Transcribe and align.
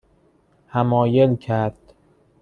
حمایل 0.67 1.35
کرد 1.35 1.77